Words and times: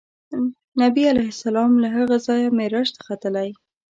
نبي 0.81 1.03
علیه 1.11 1.29
السلام 1.35 1.71
له 1.83 1.87
هغه 1.97 2.15
ځایه 2.27 2.55
معراج 2.57 2.87
ته 2.95 3.01
ختلی. 3.07 3.49